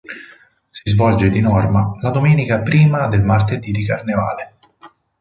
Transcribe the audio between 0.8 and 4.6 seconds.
svolge di norma la domenica prima del martedì di carnevale.